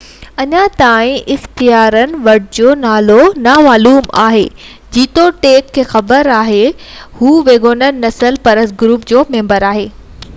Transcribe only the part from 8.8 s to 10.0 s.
group جو member آهي